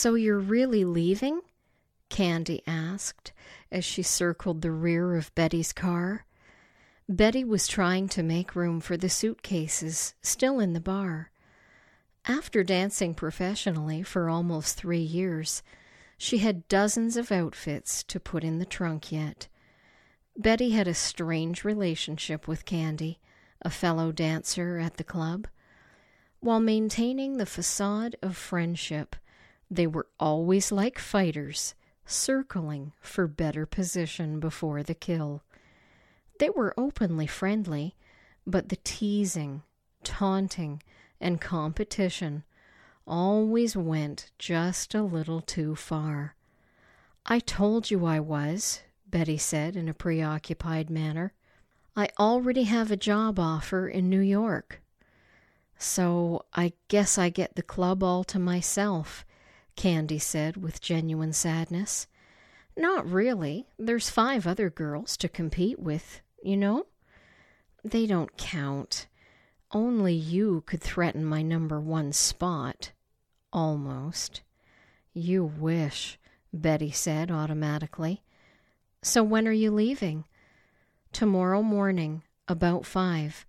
[0.00, 1.42] So you're really leaving?
[2.08, 3.34] Candy asked
[3.70, 6.24] as she circled the rear of Betty's car.
[7.06, 11.30] Betty was trying to make room for the suitcases still in the bar.
[12.24, 15.62] After dancing professionally for almost three years,
[16.16, 19.48] she had dozens of outfits to put in the trunk yet.
[20.34, 23.20] Betty had a strange relationship with Candy,
[23.60, 25.46] a fellow dancer at the club.
[26.38, 29.14] While maintaining the facade of friendship,
[29.70, 31.74] they were always like fighters,
[32.04, 35.42] circling for better position before the kill.
[36.38, 37.94] They were openly friendly,
[38.46, 39.62] but the teasing,
[40.02, 40.82] taunting,
[41.20, 42.44] and competition
[43.06, 46.34] always went just a little too far.
[47.26, 51.32] I told you I was, Betty said in a preoccupied manner.
[51.96, 54.80] I already have a job offer in New York.
[55.78, 59.24] So I guess I get the club all to myself,
[59.80, 62.06] Candy said with genuine sadness.
[62.76, 63.64] Not really.
[63.78, 66.84] There's five other girls to compete with, you know?
[67.82, 69.06] They don't count.
[69.72, 72.92] Only you could threaten my number one spot.
[73.54, 74.42] Almost.
[75.14, 76.18] You wish,
[76.52, 78.22] Betty said automatically.
[79.00, 80.24] So when are you leaving?
[81.10, 83.46] Tomorrow morning, about five.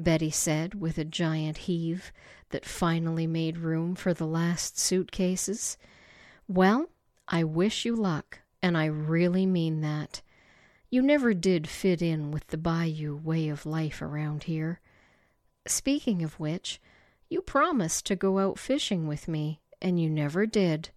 [0.00, 2.12] Betty said with a giant heave
[2.50, 5.78] that finally made room for the last suitcases.
[6.48, 6.88] Well,
[7.28, 10.22] I wish you luck, and I really mean that.
[10.90, 14.80] You never did fit in with the bayou way of life around here.
[15.66, 16.80] Speaking of which,
[17.28, 20.90] you promised to go out fishing with me, and you never did.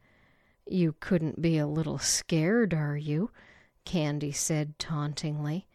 [0.66, 3.30] You couldn't be a little scared, are you?
[3.86, 5.68] Candy said tauntingly.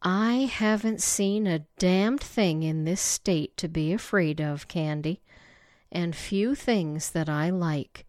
[0.00, 5.20] I haven't seen a damned thing in this state to be afraid of, Candy,
[5.90, 8.06] and few things that I like,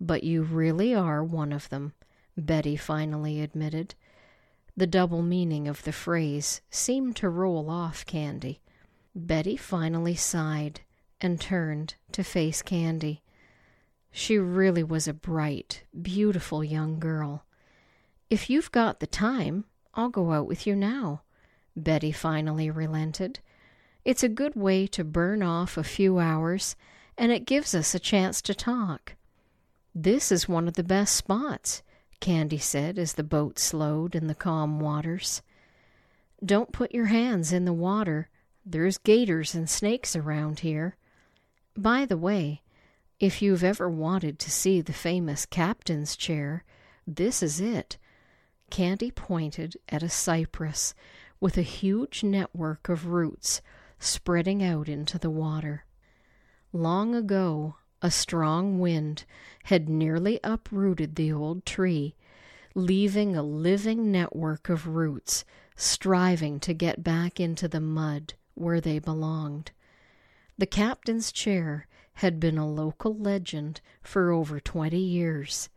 [0.00, 1.94] but you really are one of them,
[2.36, 3.96] Betty finally admitted.
[4.76, 8.60] The double meaning of the phrase seemed to roll off Candy.
[9.12, 10.82] Betty finally sighed
[11.20, 13.22] and turned to face Candy.
[14.12, 17.44] She really was a bright, beautiful young girl.
[18.30, 19.64] If you've got the time,
[19.94, 21.22] I'll go out with you now.
[21.76, 23.40] Betty finally relented.
[24.04, 26.76] It's a good way to burn off a few hours,
[27.16, 29.14] and it gives us a chance to talk.
[29.94, 31.82] This is one of the best spots,
[32.20, 35.42] Candy said as the boat slowed in the calm waters.
[36.44, 38.28] Don't put your hands in the water.
[38.64, 40.96] There's gators and snakes around here.
[41.76, 42.62] By the way,
[43.20, 46.64] if you've ever wanted to see the famous captain's chair,
[47.06, 47.98] this is it.
[48.70, 50.94] Candy pointed at a cypress
[51.42, 53.60] with a huge network of roots
[53.98, 55.84] spreading out into the water.
[56.72, 59.24] Long ago, a strong wind
[59.64, 62.14] had nearly uprooted the old tree,
[62.76, 65.44] leaving a living network of roots
[65.74, 69.72] striving to get back into the mud where they belonged.
[70.56, 75.68] The captain's chair had been a local legend for over twenty years.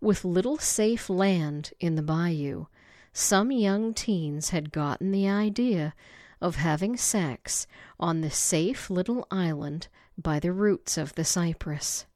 [0.00, 2.66] With little safe land in the bayou,
[3.12, 5.94] some young teens had gotten the idea
[6.40, 7.66] of having sex
[7.98, 12.06] on the safe little island by the roots of the cypress.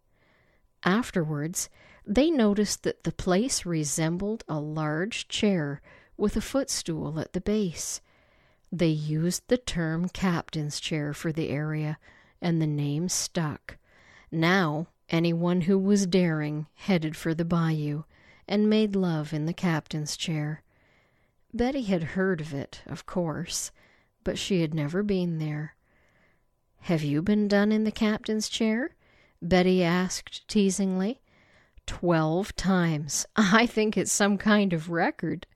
[0.84, 1.68] Afterwards,
[2.06, 5.80] they noticed that the place resembled a large chair
[6.16, 8.00] with a footstool at the base.
[8.70, 11.98] They used the term captain's chair for the area,
[12.40, 13.78] and the name stuck.
[14.30, 18.04] Now, anyone who was daring headed for the bayou
[18.46, 20.62] and made love in the captain's chair.
[21.54, 23.70] Betty had heard of it, of course,
[24.24, 25.76] but she had never been there.
[26.80, 28.96] Have you been done in the captain's chair?
[29.40, 31.20] Betty asked teasingly.
[31.86, 33.24] Twelve times.
[33.36, 35.46] I think it's some kind of record,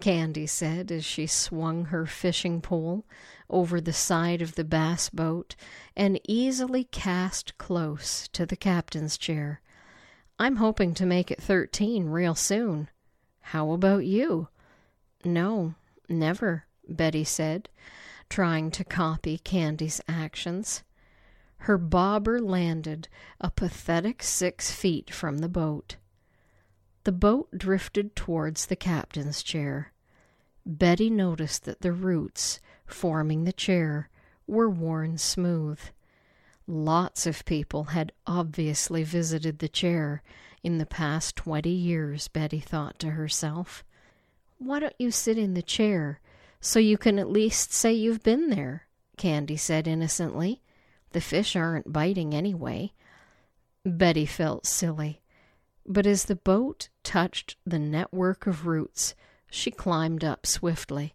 [0.00, 3.04] Candy said as she swung her fishing pole
[3.50, 5.56] over the side of the bass boat
[5.94, 9.60] and easily cast close to the captain's chair.
[10.38, 12.88] I'm hoping to make it thirteen real soon.
[13.42, 14.48] How about you?
[15.24, 15.74] No,
[16.08, 17.68] never, Betty said,
[18.28, 20.82] trying to copy Candy's actions.
[21.58, 23.08] Her bobber landed
[23.40, 25.96] a pathetic six feet from the boat.
[27.04, 29.92] The boat drifted towards the captain's chair.
[30.66, 34.10] Betty noticed that the roots forming the chair
[34.46, 35.80] were worn smooth.
[36.66, 40.22] Lots of people had obviously visited the chair
[40.62, 43.84] in the past twenty years, Betty thought to herself.
[44.64, 46.20] Why don't you sit in the chair
[46.58, 48.86] so you can at least say you've been there?
[49.18, 50.62] Candy said innocently.
[51.10, 52.94] The fish aren't biting anyway.
[53.84, 55.20] Betty felt silly,
[55.84, 59.14] but as the boat touched the network of roots,
[59.50, 61.14] she climbed up swiftly.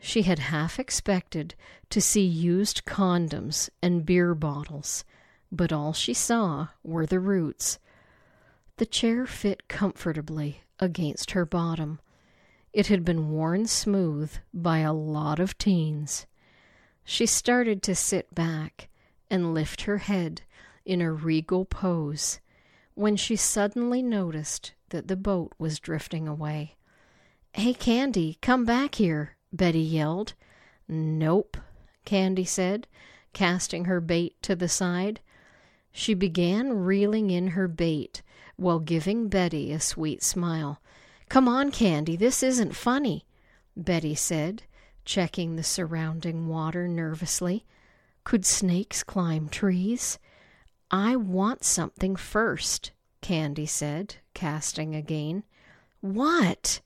[0.00, 1.54] She had half expected
[1.90, 5.04] to see used condoms and beer bottles,
[5.52, 7.78] but all she saw were the roots.
[8.78, 12.00] The chair fit comfortably against her bottom.
[12.78, 16.26] It had been worn smooth by a lot of teens.
[17.02, 18.86] She started to sit back
[19.28, 20.42] and lift her head
[20.84, 22.38] in a regal pose
[22.94, 26.76] when she suddenly noticed that the boat was drifting away.
[27.52, 30.34] Hey, Candy, come back here, Betty yelled.
[30.86, 31.56] Nope,
[32.04, 32.86] Candy said,
[33.32, 35.18] casting her bait to the side.
[35.90, 38.22] She began reeling in her bait
[38.54, 40.80] while giving Betty a sweet smile.
[41.28, 43.26] Come on, Candy, this isn't funny,
[43.76, 44.62] Betty said,
[45.04, 47.66] checking the surrounding water nervously.
[48.24, 50.18] Could snakes climb trees?
[50.90, 55.44] I want something first, Candy said, casting again.
[56.00, 56.80] What?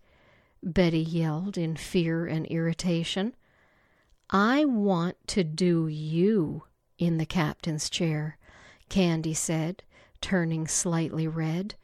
[0.62, 3.34] Betty yelled in fear and irritation.
[4.30, 6.64] I want to do you
[6.98, 8.38] in the captain's chair,
[8.88, 9.82] Candy said,
[10.20, 11.74] turning slightly red.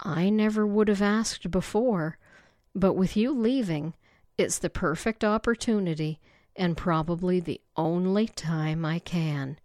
[0.00, 2.18] I never would have asked before,
[2.74, 3.94] but with you leaving,
[4.36, 6.20] it's the perfect opportunity
[6.54, 9.58] and probably the only time I can.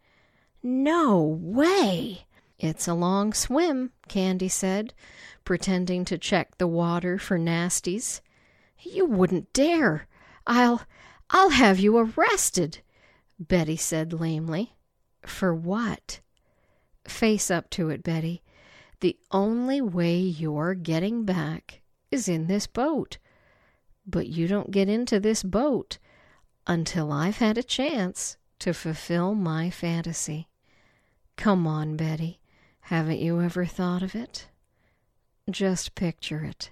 [0.63, 2.25] No way!
[2.59, 4.93] It's a long swim, Candy said,
[5.43, 8.21] pretending to check the water for nasties.
[8.79, 10.07] You wouldn't dare.
[10.45, 10.83] I'll
[11.31, 12.79] I'll have you arrested,
[13.39, 14.75] Betty said lamely.
[15.23, 16.19] For what?
[17.07, 18.43] Face up to it, Betty.
[19.01, 21.81] The only way you're getting back
[22.11, 23.17] is in this boat.
[24.05, 25.97] But you don't get into this boat
[26.67, 30.49] until I've had a chance to fulfill my fantasy.
[31.35, 32.39] Come on, Betty.
[32.81, 34.47] Haven't you ever thought of it?
[35.49, 36.69] Just picture it.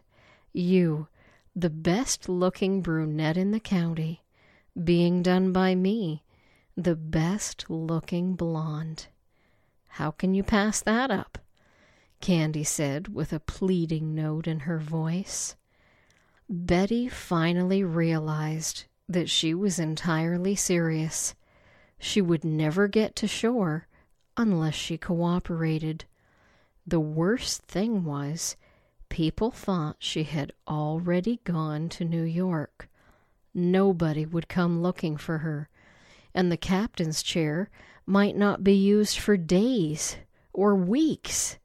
[0.54, 1.08] You,
[1.56, 4.24] the best looking brunette in the county,
[4.82, 6.24] being done by me,
[6.78, 9.08] the best looking blonde.
[9.88, 11.40] How can you pass that up?
[12.22, 15.56] Candy said with a pleading note in her voice.
[16.50, 21.34] Betty finally realized that she was entirely serious.
[22.00, 23.88] She would never get to shore
[24.36, 26.06] unless she cooperated.
[26.86, 28.56] The worst thing was,
[29.10, 32.90] people thought she had already gone to New York.
[33.54, 35.70] Nobody would come looking for her,
[36.34, 37.70] and the captain's chair
[38.06, 40.18] might not be used for days
[40.54, 41.58] or weeks.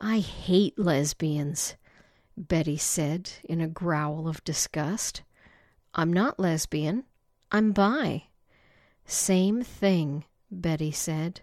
[0.00, 1.74] I hate lesbians,
[2.36, 5.22] Betty said in a growl of disgust.
[5.94, 7.04] I'm not lesbian.
[7.50, 8.24] I'm bi.
[9.06, 11.40] Same thing, Betty said.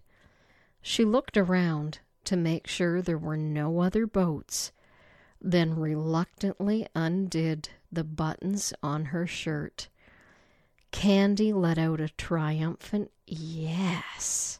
[0.81, 4.71] She looked around to make sure there were no other boats,
[5.41, 9.87] then reluctantly undid the buttons on her shirt.
[10.91, 14.59] Candy let out a triumphant yes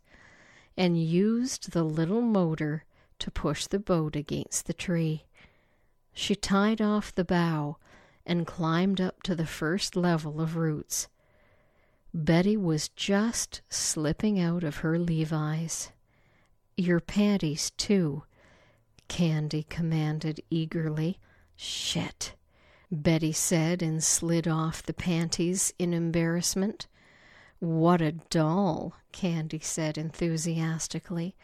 [0.75, 2.85] and used the little motor
[3.19, 5.25] to push the boat against the tree.
[6.13, 7.77] She tied off the bow
[8.25, 11.07] and climbed up to the first level of roots.
[12.13, 15.91] Betty was just slipping out of her Levi's.
[16.77, 18.23] Your panties, too,
[19.07, 21.19] Candy commanded eagerly.
[21.55, 22.35] Shit,
[22.91, 26.87] Betty said and slid off the panties in embarrassment.
[27.59, 31.35] What a doll, Candy said enthusiastically,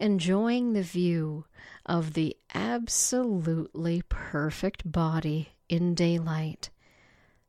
[0.00, 1.44] enjoying the view
[1.84, 6.70] of the absolutely perfect body in daylight.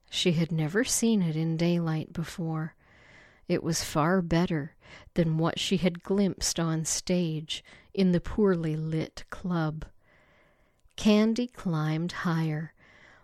[0.10, 2.76] She had never seen it in daylight before.
[3.48, 4.76] It was far better
[5.14, 9.86] than what she had glimpsed on stage in the poorly lit club.
[10.98, 12.74] Candy climbed higher,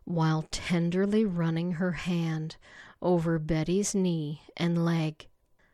[0.05, 2.55] while tenderly running her hand
[3.01, 5.27] over Betty's knee and leg.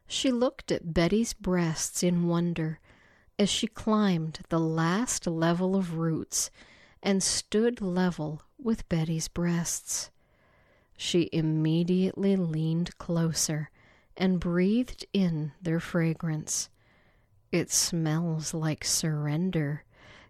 [0.07, 2.79] She looked at Betty's breasts in wonder
[3.39, 6.51] as she climbed the last level of roots
[7.01, 10.09] and stood level with Betty's breasts.
[10.95, 13.69] She immediately leaned closer
[14.15, 16.69] and breathed in their fragrance.
[17.51, 19.83] It smells like surrender,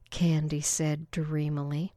[0.09, 1.93] Candy said dreamily.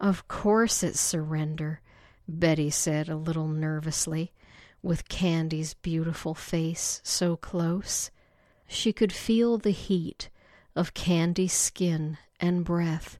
[0.00, 1.80] Of course it's surrender,
[2.26, 4.32] Betty said a little nervously,
[4.82, 8.10] with Candy's beautiful face so close.
[8.68, 10.28] She could feel the heat
[10.76, 13.18] of Candy's skin and breath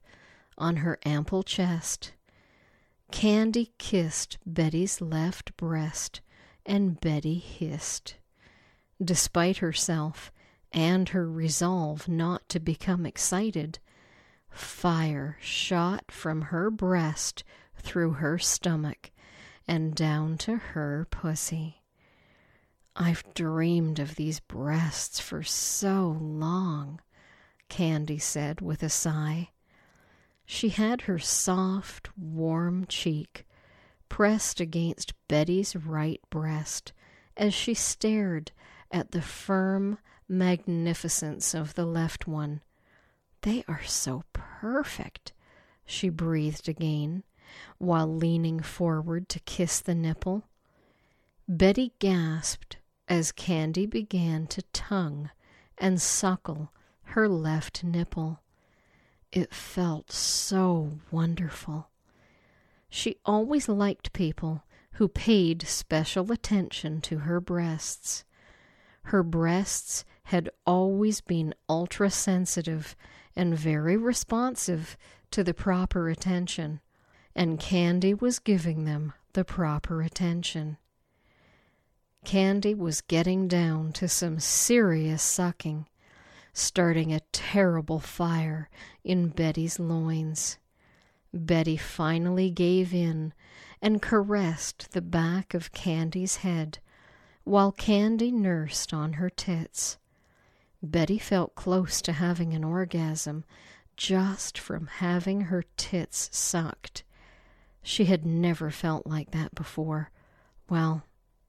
[0.57, 2.13] on her ample chest.
[3.11, 6.21] Candy kissed Betty's left breast
[6.65, 8.15] and Betty hissed.
[9.03, 10.31] Despite herself
[10.71, 13.79] and her resolve not to become excited,
[14.51, 17.43] fire shot from her breast
[17.75, 19.11] through her stomach
[19.67, 21.78] and down to her pussy.
[23.01, 26.99] I've dreamed of these breasts for so long,
[27.69, 29.51] Candy said with a sigh.
[30.45, 33.47] She had her soft, warm cheek
[34.09, 36.91] pressed against Betty's right breast
[37.37, 38.51] as she stared
[38.91, 42.59] at the firm magnificence of the left one.
[43.43, 45.31] They are so perfect,
[45.85, 47.23] she breathed again,
[47.77, 50.49] while leaning forward to kiss the nipple.
[51.47, 52.78] Betty gasped
[53.09, 55.31] as Candy began to tongue
[55.77, 58.39] and suckle her left nipple.
[59.31, 61.89] It felt so wonderful.
[62.89, 64.63] She always liked people
[64.93, 68.25] who paid special attention to her breasts.
[69.03, 72.95] Her breasts had always been ultra sensitive
[73.35, 74.97] and very responsive
[75.31, 76.81] to the proper attention,
[77.35, 80.77] and Candy was giving them the proper attention.
[82.25, 85.87] Candy was getting down to some serious sucking,
[86.53, 88.69] starting a terrible fire
[89.03, 90.57] in Betty's loins.
[91.33, 93.33] Betty finally gave in
[93.81, 96.79] and caressed the back of Candy's head
[97.43, 99.97] while Candy nursed on her tits.
[100.83, 103.43] Betty felt close to having an orgasm
[103.97, 107.03] just from having her tits sucked.
[107.81, 110.11] She had never felt like that before.
[110.69, 111.03] Well,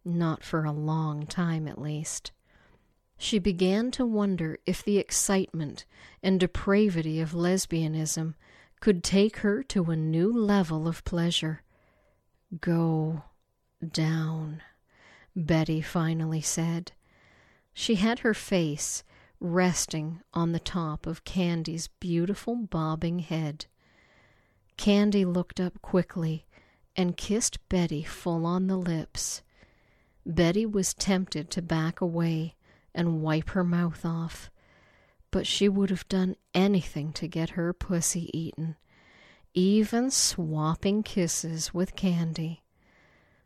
[0.04, 2.32] not for a long time at least.
[3.18, 5.84] She began to wonder if the excitement
[6.22, 8.34] and depravity of lesbianism
[8.80, 11.62] could take her to a new level of pleasure.
[12.60, 13.24] Go
[13.86, 14.62] down,
[15.36, 16.92] Betty finally said.
[17.74, 19.04] She had her face
[19.38, 23.66] resting on the top of Candy's beautiful bobbing head.
[24.76, 26.46] Candy looked up quickly
[26.96, 29.42] and kissed Betty full on the lips.
[30.26, 32.54] Betty was tempted to back away
[32.94, 34.50] and wipe her mouth off,
[35.30, 38.76] but she would have done anything to get her pussy eaten,
[39.54, 42.62] even swapping kisses with Candy.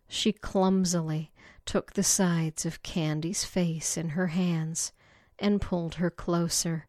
[0.08, 1.32] She clumsily
[1.64, 4.92] took the sides of Candy's face in her hands
[5.38, 6.86] and pulled her closer,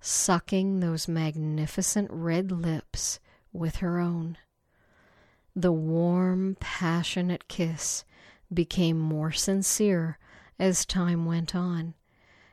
[0.00, 3.20] sucking those magnificent red lips
[3.52, 4.38] with her own.
[5.54, 8.04] The warm, passionate kiss
[8.52, 10.18] became more sincere
[10.58, 11.94] as time went on,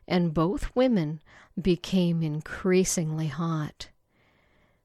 [0.08, 1.20] and both women
[1.60, 3.90] became increasingly hot.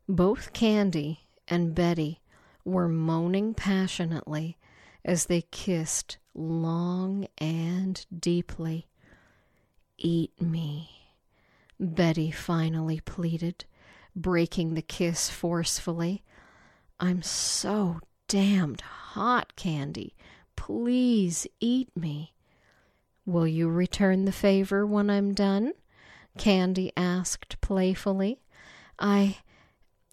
[0.08, 2.20] Both Candy and Betty
[2.64, 4.58] were moaning passionately
[5.04, 8.88] as they kissed long and deeply.
[9.98, 10.90] Eat me,
[11.78, 13.64] Betty finally pleaded,
[14.16, 16.22] breaking the kiss forcefully.
[16.98, 20.14] I'm so damned hot, Candy.
[20.64, 22.34] Please eat me.
[23.26, 25.72] Will you return the favor when I'm done?
[26.38, 28.42] Candy asked playfully.
[28.96, 29.38] I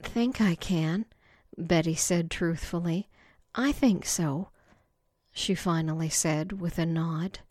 [0.02, 1.06] think I can,
[1.56, 3.08] Betty said truthfully.
[3.54, 4.50] I think so,
[5.32, 7.42] she finally said with a nod.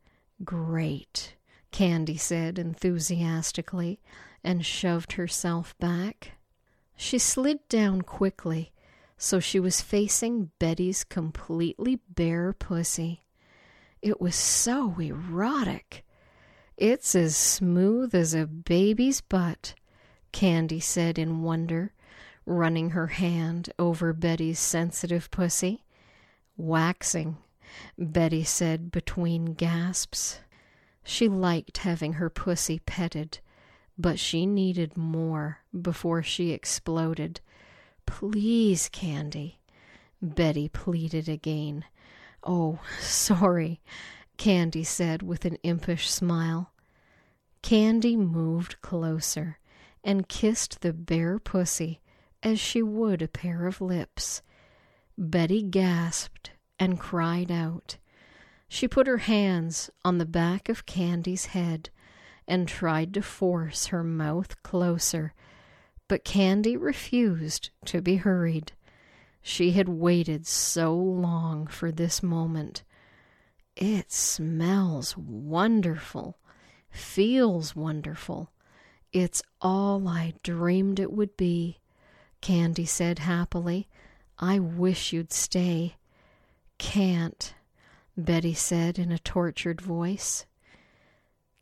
[0.42, 1.36] Great.
[1.70, 4.00] Candy said enthusiastically,
[4.42, 6.32] and shoved herself back.
[6.96, 8.72] She slid down quickly,
[9.18, 13.24] so she was facing Betty's completely bare pussy.
[14.00, 16.06] It was so erotic.
[16.76, 19.74] It's as smooth as a baby's butt,
[20.30, 21.92] Candy said in wonder,
[22.46, 25.84] running her hand over Betty's sensitive pussy.
[26.56, 27.38] Waxing,
[27.98, 30.38] Betty said between gasps.
[31.02, 33.40] She liked having her pussy petted,
[33.98, 37.40] but she needed more before she exploded.
[38.10, 39.60] Please, Candy,
[40.20, 41.84] Betty pleaded again.
[42.42, 43.80] Oh, sorry,
[44.38, 46.72] Candy said with an impish smile.
[47.62, 49.58] Candy moved closer
[50.02, 52.00] and kissed the bare pussy
[52.42, 54.42] as she would a pair of lips.
[55.16, 57.98] Betty gasped and cried out.
[58.68, 61.90] She put her hands on the back of Candy's head
[62.48, 65.34] and tried to force her mouth closer,
[66.08, 68.72] but Candy refused to be hurried.
[69.42, 72.82] She had waited so long for this moment.
[73.76, 76.38] It smells wonderful,
[76.90, 78.50] feels wonderful.
[79.12, 81.78] It's all I dreamed it would be,
[82.40, 83.88] Candy said happily.
[84.38, 85.96] I wish you'd stay.
[86.78, 87.54] Can't.
[88.16, 90.44] Betty said in a tortured voice.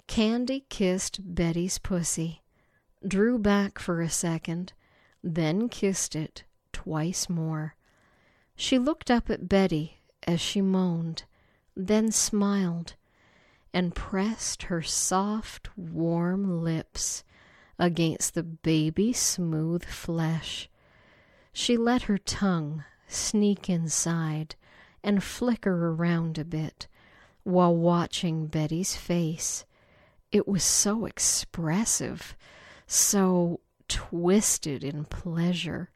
[0.07, 2.43] Candy kissed Betty's pussy,
[3.07, 4.73] drew back for a second,
[5.23, 7.75] then kissed it twice more.
[8.55, 11.25] She looked up at Betty as she moaned,
[11.77, 12.95] then smiled
[13.75, 17.25] and pressed her soft, warm lips
[17.79, 20.71] against the baby smooth flesh.
[21.53, 24.57] She let her tongue sneak inside
[25.03, 26.89] and flicker around a bit
[27.45, 29.65] while watching Betty's face.
[30.33, 32.37] It was so expressive,
[32.87, 35.91] so twisted in pleasure.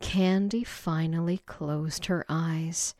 [0.00, 2.94] Candy finally closed her eyes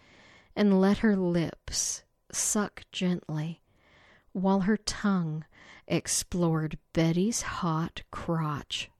[0.57, 3.61] and let her lips suck gently,
[4.33, 5.45] while her tongue
[5.87, 8.91] explored Betty's hot crotch.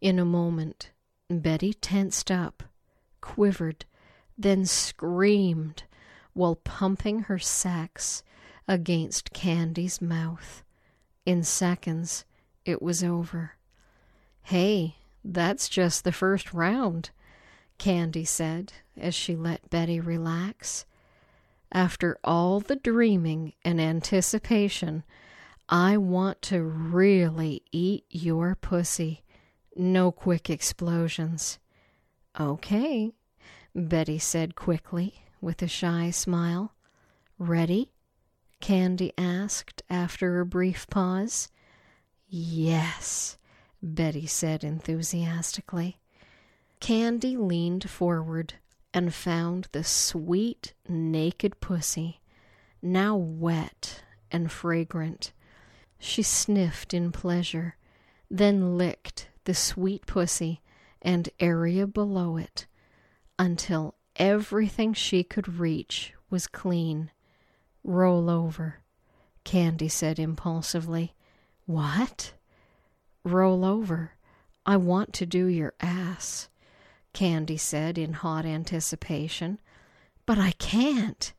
[0.00, 0.90] In a moment,
[1.30, 2.62] Betty tensed up,
[3.20, 3.84] quivered,
[4.36, 5.84] then screamed
[6.32, 8.22] while pumping her sex
[8.66, 10.62] against Candy's mouth.
[11.26, 12.24] In seconds,
[12.68, 13.52] it was over.
[14.42, 17.10] Hey, that's just the first round,
[17.78, 20.84] Candy said as she let Betty relax.
[21.72, 25.04] After all the dreaming and anticipation,
[25.68, 29.22] I want to really eat your pussy.
[29.76, 31.58] No quick explosions.
[32.38, 33.12] Okay,
[33.74, 36.74] Betty said quickly with a shy smile.
[37.38, 37.92] Ready?
[38.60, 41.48] Candy asked after a brief pause.
[42.28, 43.38] Yes,
[43.82, 45.98] Betty said enthusiastically.
[46.78, 48.54] Candy leaned forward
[48.92, 52.20] and found the sweet, naked pussy,
[52.82, 55.32] now wet and fragrant.
[55.98, 57.76] She sniffed in pleasure,
[58.30, 60.60] then licked the sweet pussy
[61.00, 62.66] and area below it
[63.38, 67.10] until everything she could reach was clean.
[67.82, 68.80] Roll over,
[69.44, 71.14] Candy said impulsively.
[71.68, 72.32] What?
[73.24, 74.12] Roll over.
[74.64, 76.48] I want to do your ass.
[77.12, 79.60] Candy said in hot anticipation.
[80.24, 81.30] But I can't.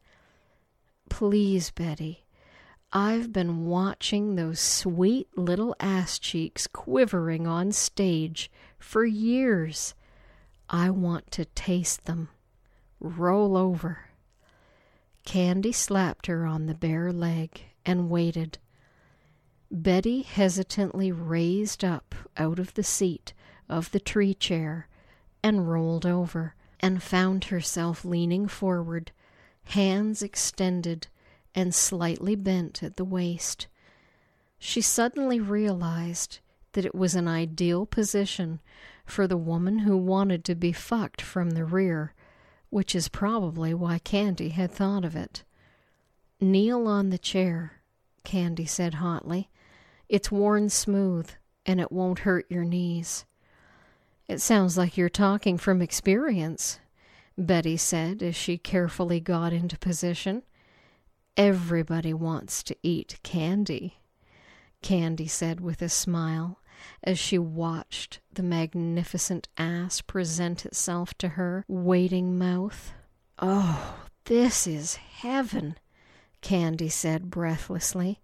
[1.09, 2.25] Please, Betty.
[2.93, 9.95] I've been watching those sweet little ass cheeks quivering on stage for years.
[10.69, 12.29] I want to taste them.
[12.99, 14.11] Roll over.
[15.25, 18.59] Candy slapped her on the bare leg and waited.
[19.71, 23.33] Betty hesitantly raised up out of the seat
[23.69, 24.87] of the tree chair
[25.43, 29.11] and rolled over, and found herself leaning forward,
[29.65, 31.07] hands extended
[31.53, 33.67] and slightly bent at the waist.
[34.57, 36.39] She suddenly realized
[36.73, 38.59] that it was an ideal position
[39.05, 42.13] for the woman who wanted to be fucked from the rear,
[42.69, 45.43] which is probably why Candy had thought of it.
[46.41, 47.81] Kneel on the chair,
[48.23, 49.49] Candy said hotly.
[50.09, 51.29] It's worn smooth,
[51.65, 53.25] and it won't hurt your knees.
[54.27, 56.79] It sounds like you're talking from experience,
[57.37, 60.43] Betty said as she carefully got into position.
[61.37, 63.99] Everybody wants to eat candy,
[64.81, 66.59] Candy said with a smile
[67.03, 72.93] as she watched the magnificent ass present itself to her waiting mouth.
[73.37, 75.77] Oh, this is heaven,
[76.41, 78.21] Candy said breathlessly.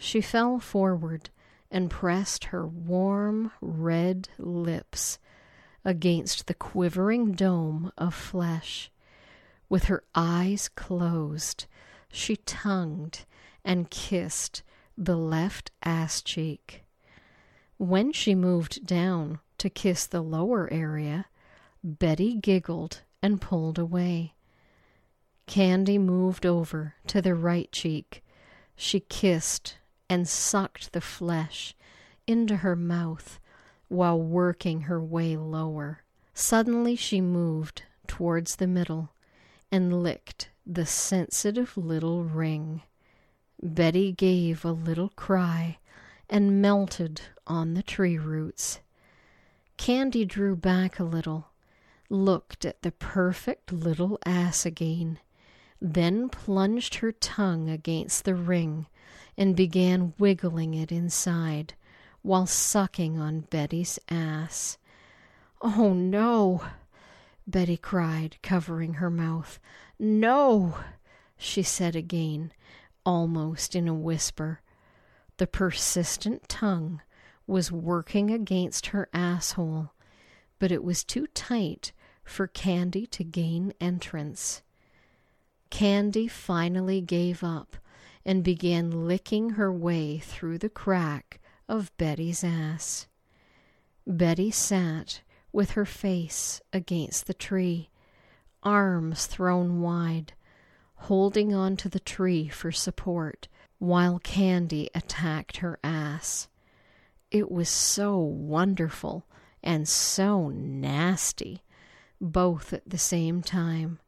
[0.00, 1.30] She fell forward
[1.70, 5.18] and pressed her warm red lips
[5.84, 8.90] against the quivering dome of flesh.
[9.68, 11.66] With her eyes closed,
[12.10, 13.26] she tongued
[13.64, 14.62] and kissed
[14.96, 16.84] the left ass cheek.
[17.76, 21.26] When she moved down to kiss the lower area,
[21.82, 24.34] Betty giggled and pulled away.
[25.46, 28.22] Candy moved over to the right cheek.
[28.76, 31.74] She kissed and sucked the flesh
[32.26, 33.38] into her mouth
[33.88, 36.02] while working her way lower.
[36.34, 39.10] Suddenly she moved towards the middle
[39.72, 42.82] and licked the sensitive little ring.
[43.62, 45.78] Betty gave a little cry
[46.30, 48.80] and melted on the tree roots.
[49.76, 51.48] Candy drew back a little,
[52.10, 55.18] looked at the perfect little ass again,
[55.80, 58.86] then plunged her tongue against the ring
[59.36, 61.74] and began wiggling it inside
[62.22, 64.78] while sucking on Betty's ass.
[65.62, 66.62] Oh, no!
[67.46, 69.58] Betty cried, covering her mouth.
[69.98, 70.78] No!
[71.36, 72.52] she said again,
[73.06, 74.60] almost in a whisper.
[75.38, 77.00] The persistent tongue
[77.46, 79.92] was working against her asshole,
[80.58, 81.92] but it was too tight
[82.24, 84.62] for Candy to gain entrance.
[85.70, 87.76] Candy finally gave up
[88.24, 93.06] and began licking her way through the crack of Betty's ass.
[94.06, 97.90] Betty sat with her face against the tree,
[98.62, 100.32] arms thrown wide,
[100.94, 106.48] holding on to the tree for support while Candy attacked her ass.
[107.30, 109.26] It was so wonderful
[109.62, 111.62] and so nasty,
[112.20, 114.00] both at the same time.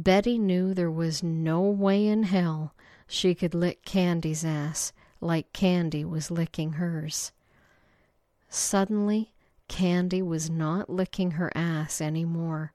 [0.00, 2.72] Betty knew there was no way in hell
[3.08, 7.32] she could lick Candy's ass like Candy was licking hers.
[8.48, 9.32] Suddenly,
[9.66, 12.72] Candy was not licking her ass any more.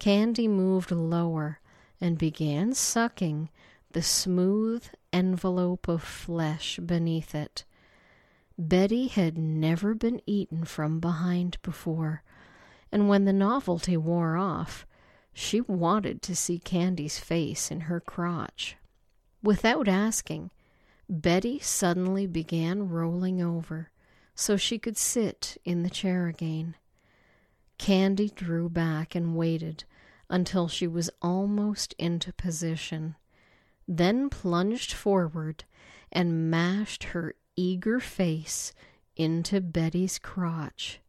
[0.00, 1.60] Candy moved lower
[2.00, 3.48] and began sucking
[3.92, 7.64] the smooth envelope of flesh beneath it.
[8.58, 12.24] Betty had never been eaten from behind before,
[12.90, 14.84] and when the novelty wore off,
[15.32, 18.76] she wanted to see Candy's face in her crotch.
[19.42, 20.50] Without asking,
[21.08, 23.90] Betty suddenly began rolling over
[24.34, 26.74] so she could sit in the chair again.
[27.78, 29.84] Candy drew back and waited
[30.30, 33.16] until she was almost into position,
[33.86, 35.64] then plunged forward
[36.10, 38.72] and mashed her eager face
[39.16, 41.00] into Betty's crotch.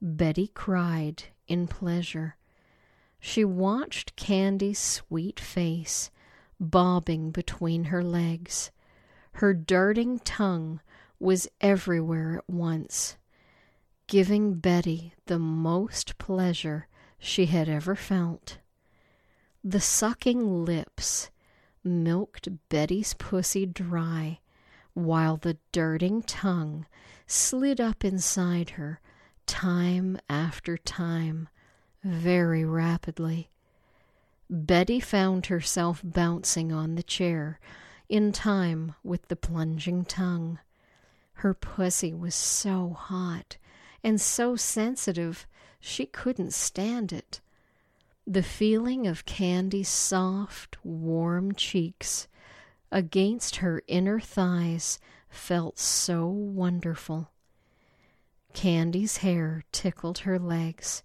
[0.00, 2.36] Betty cried in pleasure.
[3.26, 6.10] She watched Candy's sweet face
[6.60, 8.70] bobbing between her legs.
[9.32, 10.82] Her darting tongue
[11.18, 13.16] was everywhere at once,
[14.08, 16.86] giving Betty the most pleasure
[17.18, 18.58] she had ever felt.
[19.64, 21.30] The sucking lips
[21.82, 24.40] milked Betty's pussy dry,
[24.92, 26.84] while the darting tongue
[27.26, 29.00] slid up inside her
[29.46, 31.48] time after time,
[32.04, 33.48] very rapidly.
[34.50, 37.58] Betty found herself bouncing on the chair
[38.08, 40.58] in time with the plunging tongue.
[41.34, 43.56] Her pussy was so hot
[44.02, 45.46] and so sensitive
[45.80, 47.40] she couldn't stand it.
[48.26, 52.28] The feeling of Candy's soft, warm cheeks
[52.92, 57.30] against her inner thighs felt so wonderful.
[58.52, 61.02] Candy's hair tickled her legs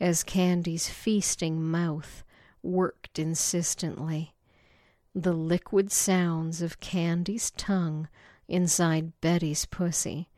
[0.00, 2.24] as Candy's feasting mouth
[2.62, 4.34] worked insistently.
[5.14, 8.08] The liquid sounds of Candy's tongue
[8.46, 10.28] inside Betty's pussy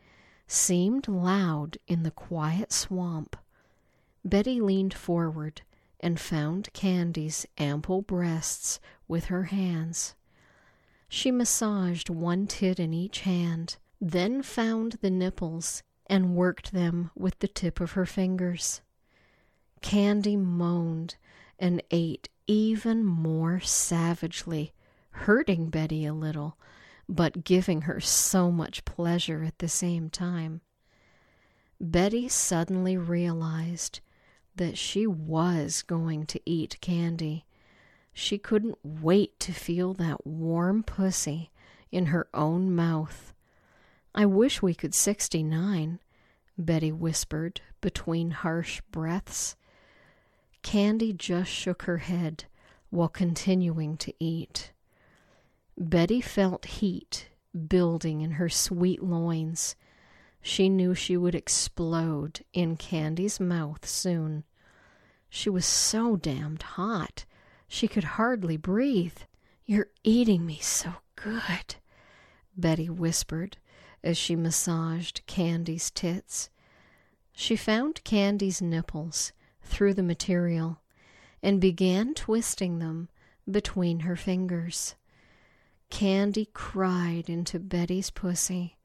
[0.47, 3.37] seemed loud in the quiet swamp.
[4.25, 5.63] Betty leaned forward
[6.01, 10.15] and found Candy's ample breasts with her hands.
[11.09, 17.39] She massaged one tit in each hand, then found the nipples and worked them with
[17.41, 18.81] the tip of her fingers.
[19.83, 21.17] Candy moaned
[21.59, 24.73] and ate even more savagely,
[25.11, 26.59] hurting Betty a little,
[27.09, 30.61] but giving her so much pleasure at the same time.
[31.81, 34.01] Betty suddenly realized
[34.57, 37.47] that she was going to eat candy.
[38.13, 41.51] She couldn't wait to feel that warm pussy
[41.91, 43.33] in her own mouth.
[44.15, 46.01] I wish we could 69,
[46.59, 49.57] Betty whispered between harsh breaths.
[50.63, 52.45] Candy just shook her head
[52.91, 54.73] while continuing to eat.
[55.79, 57.29] Betty felt heat
[57.69, 59.75] building in her sweet loins.
[60.43, 64.45] She knew she would explode in Candy's mouth soon.
[65.29, 67.25] She was so damned hot,
[67.69, 69.19] she could hardly breathe.
[69.65, 71.77] You're eating me so good,
[72.57, 73.59] Betty whispered
[74.03, 76.51] as she massaged Candy's tits.
[77.33, 79.33] She found Candy's nipples
[79.71, 80.81] through the material
[81.43, 83.09] and began twisting them
[83.51, 84.95] between her fingers.
[85.89, 88.77] Candy cried into Betty's pussy.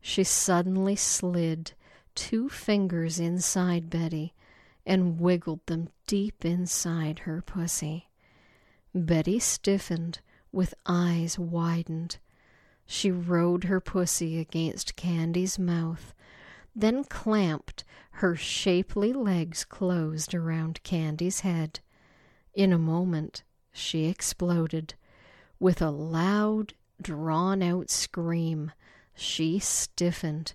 [0.00, 1.72] She suddenly slid
[2.14, 4.34] two fingers inside Betty
[4.84, 8.08] and wiggled them deep inside her pussy.
[8.94, 12.18] Betty stiffened with eyes widened.
[12.86, 16.12] She rode her pussy against Candy's mouth
[16.74, 17.84] then clamped
[18.16, 21.80] her shapely legs closed around Candy's head.
[22.54, 24.94] In a moment she exploded.
[25.58, 28.72] With a loud, drawn out scream,
[29.14, 30.54] she stiffened.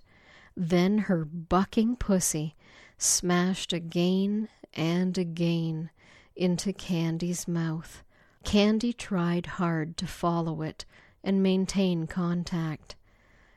[0.56, 2.56] Then her bucking pussy
[2.96, 5.90] smashed again and again
[6.34, 8.02] into Candy's mouth.
[8.44, 10.84] Candy tried hard to follow it
[11.22, 12.96] and maintain contact.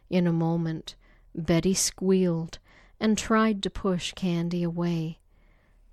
[0.10, 0.96] In a moment,
[1.34, 2.60] Betty squealed
[3.00, 5.20] and tried to push Candy away.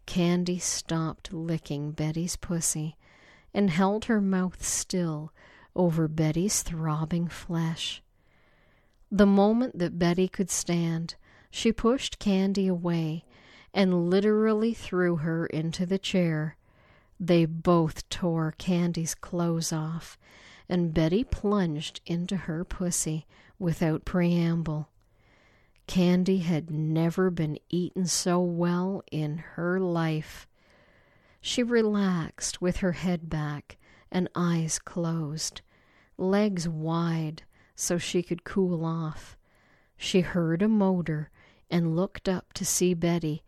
[0.06, 2.96] Candy stopped licking Betty's pussy
[3.54, 5.32] and held her mouth still
[5.76, 8.02] over Betty's throbbing flesh.
[9.10, 11.14] The moment that Betty could stand,
[11.50, 13.24] she pushed Candy away
[13.72, 16.56] and literally threw her into the chair.
[17.20, 20.18] They both tore Candy's clothes off,
[20.68, 23.26] and Betty plunged into her pussy
[23.58, 24.88] without preamble.
[25.88, 30.46] Candy had never been eaten so well in her life.
[31.40, 33.78] She relaxed with her head back
[34.12, 35.62] and eyes closed,
[36.18, 37.42] legs wide
[37.74, 39.38] so she could cool off.
[39.96, 41.30] She heard a motor
[41.70, 43.42] and looked up to see Betty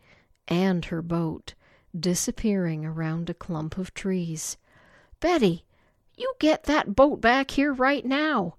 [0.49, 1.53] and her boat
[1.99, 4.57] disappearing around a clump of trees.
[5.21, 5.67] Betty,
[6.17, 8.57] you get that boat back here right now,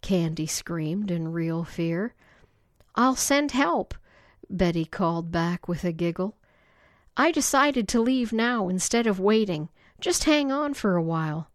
[0.00, 2.14] Candy screamed in real fear.
[3.00, 3.94] I'll send help,
[4.50, 6.36] Betty called back with a giggle.
[7.16, 9.68] I decided to leave now instead of waiting.
[10.00, 11.48] Just hang on for a while.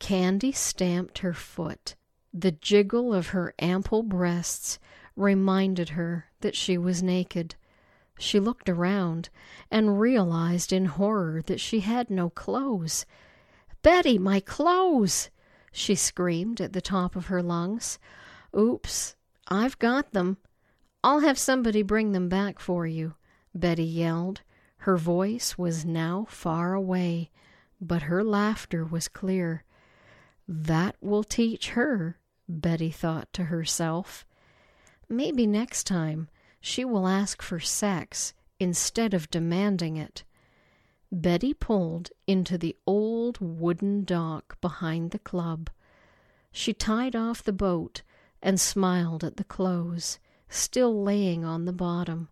[0.00, 1.94] Candy stamped her foot.
[2.32, 4.80] The jiggle of her ample breasts
[5.14, 7.54] reminded her that she was naked.
[8.18, 9.28] She looked around
[9.70, 13.06] and realized in horror that she had no clothes.
[13.82, 15.30] Betty, my clothes!
[15.70, 18.00] she screamed at the top of her lungs.
[18.58, 19.14] Oops,
[19.46, 20.38] I've got them.
[21.04, 23.12] I'll have somebody bring them back for you,
[23.54, 24.40] Betty yelled.
[24.78, 27.30] Her voice was now far away,
[27.78, 29.64] but her laughter was clear.
[30.48, 34.24] That will teach her, Betty thought to herself.
[35.06, 40.24] Maybe next time she will ask for sex instead of demanding it.
[41.12, 45.68] Betty pulled into the old wooden dock behind the club.
[46.50, 48.00] She tied off the boat
[48.40, 50.18] and smiled at the clothes
[50.54, 52.28] still laying on the bottom.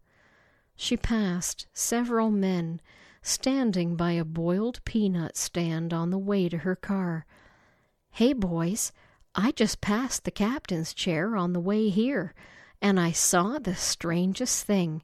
[0.77, 2.81] She passed several men
[3.23, 7.27] standing by a boiled peanut stand on the way to her car.
[8.11, 8.93] Hey, boys,
[9.35, 12.35] I just passed the captain's chair on the way here,
[12.81, 15.03] and I saw the strangest thing.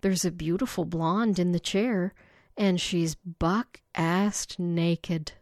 [0.00, 2.12] There's a beautiful blonde in the chair,
[2.56, 5.32] and she's buck assed naked.